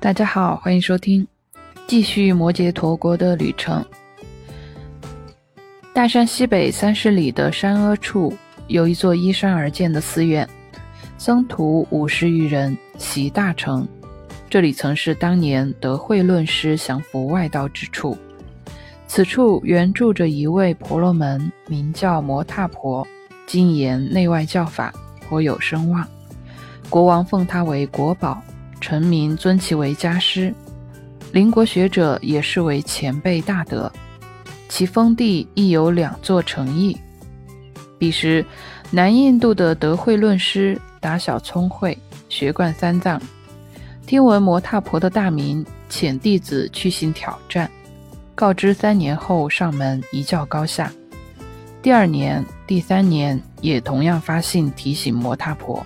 [0.00, 1.26] 大家好，欢迎收听，
[1.88, 3.84] 继续摩羯陀国的旅程。
[5.92, 8.32] 大山西北三十里的山阿处，
[8.68, 10.48] 有一座依山而建的寺院，
[11.18, 13.86] 僧徒五十余人，习大成。
[14.48, 18.16] 这里曾是当年德慧论师降服外道之处。
[19.08, 23.04] 此处原住着一位婆罗门，名叫摩踏婆，
[23.48, 24.94] 精研内外教法，
[25.28, 26.06] 颇有声望。
[26.88, 28.40] 国王奉他为国宝。
[28.80, 30.54] 臣民尊其为家师，
[31.32, 33.90] 邻国学者也视为前辈大德。
[34.68, 36.96] 其封地亦有两座城邑。
[37.98, 38.44] 彼时，
[38.90, 41.96] 南印度的德慧论师打小聪慧，
[42.28, 43.20] 学贯三藏。
[44.06, 47.70] 听闻摩踏婆的大名，遣弟子去行挑战，
[48.34, 50.92] 告知三年后上门一较高下。
[51.82, 55.84] 第二年、第三年也同样发信提醒摩踏婆。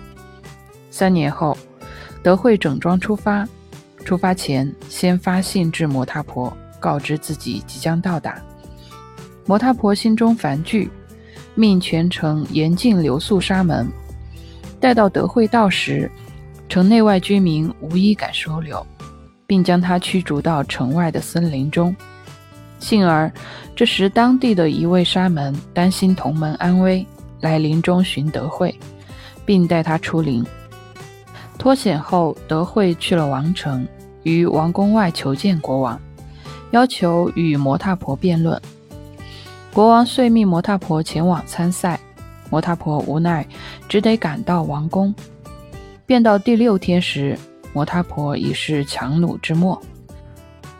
[0.89, 1.57] 三年后。
[2.23, 3.47] 德惠整装出发，
[4.05, 8.41] 出发前先发信至摩他婆，告知自己即将到达。
[9.45, 10.89] 摩他婆心中烦惧，
[11.53, 13.85] 命全城严禁留宿沙门。
[14.79, 16.09] 待到德惠到时，
[16.69, 18.85] 城内外居民无一敢收留，
[19.45, 21.93] 并将他驱逐到城外的森林中。
[22.79, 23.31] 幸而
[23.75, 27.05] 这时当地的一位沙门担心同门安危，
[27.41, 28.73] 来林中寻德惠，
[29.45, 30.41] 并带他出林。
[31.63, 33.87] 脱险后，德惠去了王城，
[34.23, 35.97] 于王宫外求见国王，
[36.71, 38.61] 要求与摩踏婆辩论。
[39.71, 41.97] 国王遂命摩踏婆前往参赛，
[42.49, 43.47] 摩踏婆无奈，
[43.87, 45.15] 只得赶到王宫。
[46.05, 47.39] 辩到第六天时，
[47.71, 49.81] 摩踏婆已是强弩之末。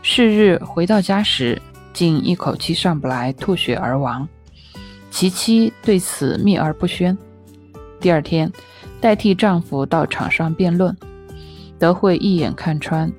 [0.02, 1.62] 是日回到家时，
[1.94, 4.28] 竟一口气上不来，吐血而亡。
[5.10, 7.18] 其妻对此秘而不宣。
[8.02, 8.52] 第二天。
[9.04, 10.96] 代替丈夫到场上辩论，
[11.78, 13.12] 德惠一眼看穿，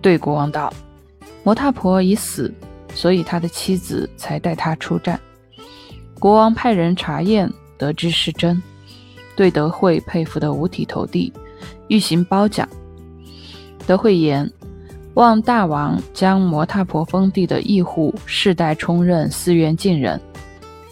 [0.00, 0.72] 对国王道
[1.42, 2.54] ：“摩踏婆已死，
[2.94, 5.18] 所以他的妻子才带他出战。”
[6.20, 8.62] 国王派人查验，得知是真，
[9.34, 11.32] 对德惠佩服得五体投地，
[11.88, 12.68] 欲行褒奖。
[13.88, 14.48] 德惠言
[15.14, 20.20] ：“望大王将摩踏婆封地的义户世代充任寺院近人，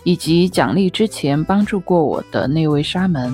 [0.03, 3.33] 以及奖励之前帮助过我的那位沙门。”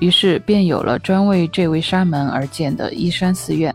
[0.00, 3.74] 于是便有了专为这位沙门而建的依山寺院。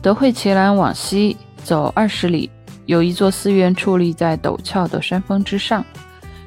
[0.00, 2.50] 德惠伽蓝往西走二十里，
[2.86, 5.84] 有一座寺院矗立在陡峭的山峰之上，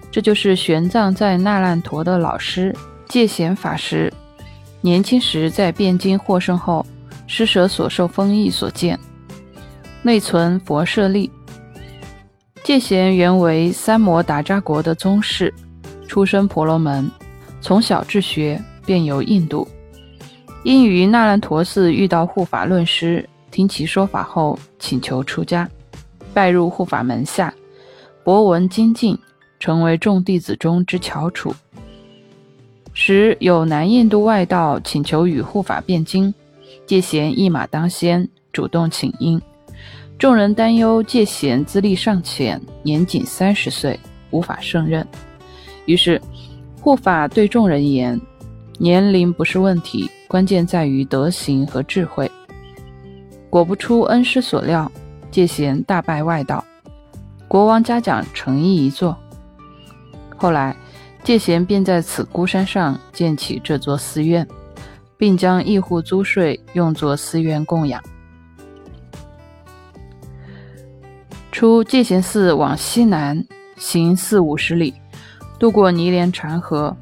[0.10, 2.76] 这就是玄奘在那烂陀的老师
[3.08, 4.12] 戒贤法师
[4.80, 6.86] 年轻时在汴京获胜后
[7.28, 9.00] 施舍所受封印所建，
[10.02, 11.30] 内存佛舍利。
[12.64, 15.54] 戒贤原为三摩达扎国的宗室。
[16.12, 17.10] 出身婆罗门，
[17.62, 19.66] 从小治学便游印度。
[20.62, 25.70] 因于那兰陀寺遇到护法论师，听其说法后，请求出家，
[26.34, 27.54] 拜入护法门下，
[28.26, 29.18] 博闻精进，
[29.58, 31.56] 成为众弟子中之翘楚。
[32.92, 36.34] 时有南印度外道请求与护法辩经，
[36.86, 39.42] 戒贤一马当先，主动请缨。
[40.20, 43.98] 众人担忧戒贤资历尚浅，年仅三十岁，
[44.32, 45.08] 无法胜任。
[45.92, 46.22] 于是，
[46.80, 48.18] 护法对众人言
[48.80, 52.32] ：“年龄不是问题，关键在于德行和智慧。”
[53.52, 54.90] 果不出恩师所料，
[55.30, 56.64] 戒贤大败外道，
[57.46, 59.18] 国王嘉奖诚意一座。
[60.38, 60.74] 后来，
[61.26, 64.48] 戒贤便在此孤山上建起这座寺院，
[65.18, 68.02] 并将一户租税用作寺院供养。
[71.52, 74.94] 出戒贤寺往西南行四五十里。
[75.62, 76.98] 渡过尼连禅河，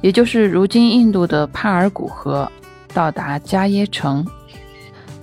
[0.00, 2.50] 也就是如今印度的帕尔古河，
[2.94, 4.26] 到达迦耶城。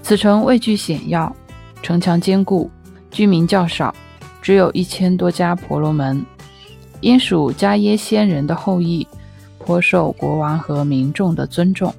[0.03, 1.35] 此城位居险要，
[1.81, 2.69] 城墙坚固，
[3.09, 3.91] 居民较少，
[4.39, 6.23] 只有一千多家婆罗门。
[7.01, 9.07] 因属迦耶仙人的后裔，
[9.57, 11.91] 颇受国王和民众的尊重。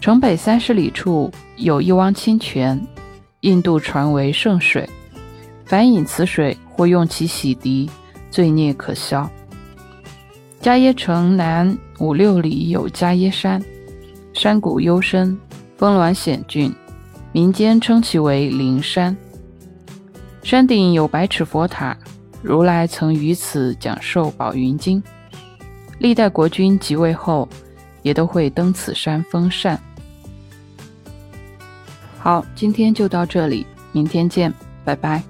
[0.00, 2.84] 城北三十里处有一汪清泉，
[3.42, 4.90] 印度传为圣水，
[5.64, 7.88] 凡饮此水，或用其洗涤。
[8.30, 9.28] 罪孽可消。
[10.60, 13.62] 迦耶城南五六里有迦耶山，
[14.34, 15.38] 山谷幽深，
[15.76, 16.74] 峰峦险峻，
[17.32, 19.16] 民间称其为灵山。
[20.42, 21.96] 山顶有百尺佛塔，
[22.42, 25.02] 如来曾于此讲授《宝云经》，
[25.98, 27.48] 历代国君即位后，
[28.02, 29.78] 也都会登此山封禅。
[32.18, 34.52] 好，今天就到这里，明天见，
[34.84, 35.22] 拜拜。